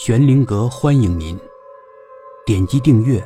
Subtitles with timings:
[0.00, 1.36] 玄灵阁欢迎您，
[2.46, 3.20] 点击订阅，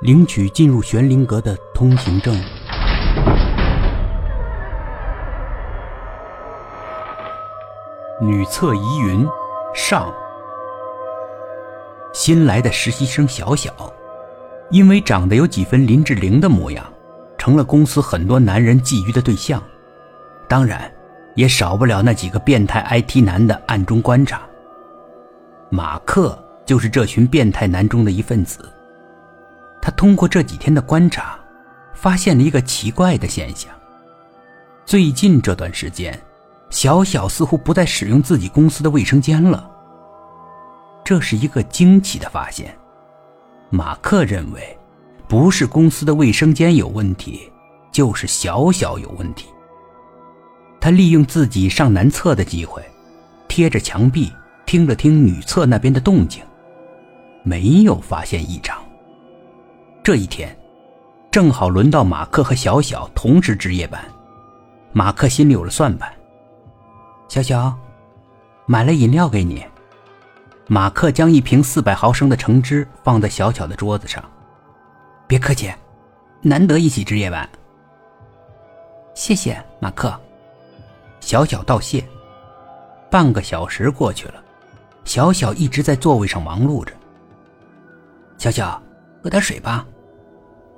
[0.00, 2.34] 领取进入玄灵阁的通行证。
[8.18, 9.28] 女厕疑云
[9.74, 10.10] 上，
[12.14, 13.70] 新来的实习生小小，
[14.70, 16.82] 因为长得有几分林志玲的模样，
[17.36, 19.62] 成了公司很多男人觊觎的对象。
[20.48, 20.90] 当然，
[21.34, 24.40] 也少不了那几个变态 IT 男的暗中观察。
[25.70, 28.68] 马克就是这群变态男中的一份子。
[29.80, 31.38] 他通过这几天的观察，
[31.94, 33.72] 发现了一个奇怪的现象：
[34.84, 36.20] 最近这段时间，
[36.68, 39.70] 小小似乎不再使用自己公司的卫生间了。
[41.04, 42.76] 这是一个惊奇的发现。
[43.70, 44.76] 马克认为，
[45.28, 47.50] 不是公司的卫生间有问题，
[47.92, 49.46] 就是小小有问题。
[50.80, 52.82] 他利用自己上男厕的机会，
[53.46, 54.32] 贴着墙壁。
[54.70, 56.44] 听了听女厕那边的动静，
[57.42, 58.80] 没有发现异常。
[60.00, 60.56] 这一天，
[61.28, 64.00] 正好轮到马克和小小同时值夜班。
[64.92, 66.08] 马克心里有了算盘。
[67.26, 67.76] 小小，
[68.64, 69.66] 买了饮料给你。
[70.68, 74.22] 马克将一瓶四百毫升的橙汁放在小小的桌子上。
[75.26, 75.68] 别客气，
[76.42, 77.50] 难得一起值夜班。
[79.16, 80.16] 谢谢，马克。
[81.18, 82.04] 小小道谢。
[83.10, 84.34] 半个小时过去了。
[85.04, 86.92] 小小一直在座位上忙碌着。
[88.38, 88.80] 小小，
[89.22, 89.86] 喝点水吧。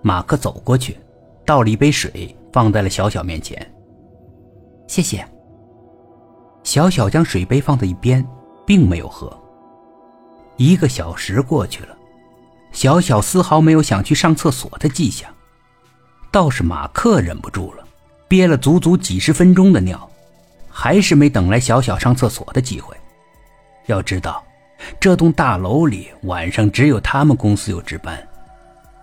[0.03, 0.99] 马克走过去，
[1.45, 3.75] 倒了一杯水，放在了小小面前。
[4.87, 5.27] 谢谢。
[6.65, 8.27] 小小将水杯放在一边，
[8.67, 9.33] 并没有喝。
[10.57, 11.97] 一个小时过去了，
[12.73, 15.31] 小小丝毫没有想去上厕所的迹象，
[16.31, 17.85] 倒是马克忍不住了，
[18.29, 20.09] 憋了足足几十分钟的尿，
[20.69, 22.97] 还是没等来小小上厕所的机会。
[23.87, 24.45] 要知道，
[25.01, 28.27] 这栋大楼里晚上只有他们公司有值班，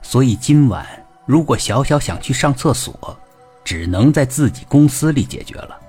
[0.02, 0.86] 所以今晚
[1.26, 3.18] 如果小小想去上厕所，
[3.64, 5.80] 只能在自己公司里解决了。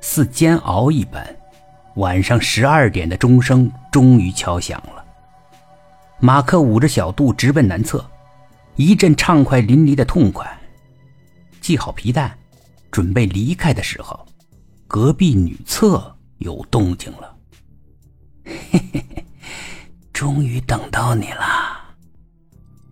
[0.00, 1.24] 似煎熬一般，
[1.96, 5.04] 晚上十二点的钟声终于敲响了。
[6.18, 8.04] 马克捂着小肚直奔男厕，
[8.76, 10.46] 一阵畅快淋漓的痛快。
[11.60, 12.36] 系好皮带，
[12.90, 14.26] 准备离开的时候，
[14.86, 17.36] 隔壁女厕有动静了。
[20.20, 21.42] 终于等到你了，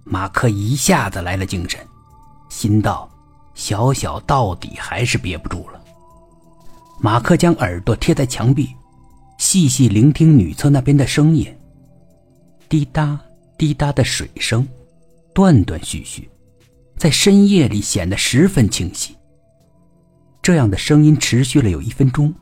[0.03, 1.79] 马克一下子来了精神，
[2.49, 3.07] 心道：
[3.53, 5.79] 小小到底还是憋不住了。
[6.99, 8.75] 马克将耳朵贴在墙壁，
[9.37, 11.55] 细细聆听女厕那边的声音，
[12.67, 13.21] 滴答
[13.59, 14.67] 滴答的水声，
[15.35, 16.31] 断断续续，
[16.97, 19.15] 在深夜里显得十分清晰。
[20.41, 22.35] 这样的声音持续了有一分钟。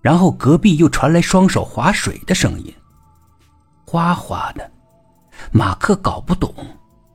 [0.00, 2.72] 然后隔壁又传来双手划水的声音，
[3.90, 4.70] 哗哗的。
[5.50, 6.54] 马克搞不懂，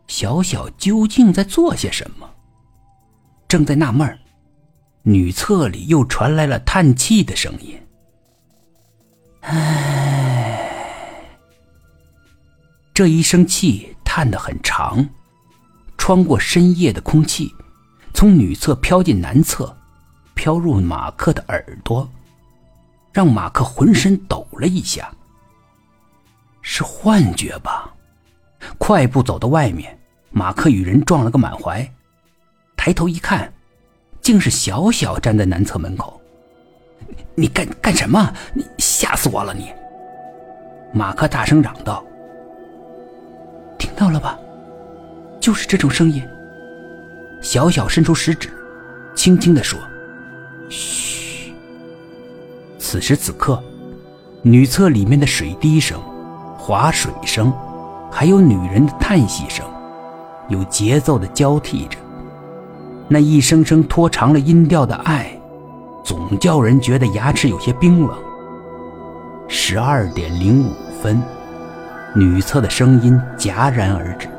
[0.08, 2.28] 小小究竟在做些什么。
[3.48, 4.20] 正在纳闷
[5.04, 7.80] 女厕里又传来了叹气的声音。
[9.42, 10.68] 唉，
[12.92, 15.08] 这一声气叹得很长，
[15.96, 17.54] 穿过深夜的空气，
[18.16, 19.78] 从女厕飘进男厕，
[20.34, 22.10] 飘入马克的耳朵。
[23.12, 25.14] 让马克浑身抖了一下。
[26.76, 27.94] 是幻觉吧？
[28.80, 29.96] 快步走到外面，
[30.32, 31.88] 马克与人撞了个满怀，
[32.76, 33.54] 抬头一看，
[34.22, 36.20] 竟是小小站在男厕门口。
[37.36, 38.34] 你干干什么？
[38.56, 39.54] 你吓死我了！
[39.54, 39.72] 你！
[40.92, 42.04] 马克大声嚷道
[43.78, 44.36] ：“听到了吧？
[45.40, 46.28] 就是这种声音。”
[47.40, 48.50] 小小伸出食指，
[49.14, 49.80] 轻轻的说
[50.72, 51.54] ：“嘘。”
[52.80, 53.64] 此时此刻，
[54.42, 56.02] 女厕里面的水滴声、
[56.66, 57.52] 划水声，
[58.10, 59.66] 还有女人的叹息声，
[60.48, 62.00] 有节奏的交替着。
[63.10, 65.38] 那一声声拖长了音调的爱，
[66.06, 68.18] 总叫人觉得牙齿有些冰冷。
[69.50, 70.72] 十二点零五
[71.02, 71.22] 分，
[72.16, 74.30] 女厕的声音戛然而止。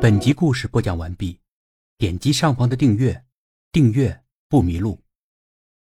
[0.00, 1.38] 本集故事播讲完毕，
[1.96, 3.22] 点击上方的订阅，
[3.70, 4.18] 订阅
[4.48, 5.03] 不迷路。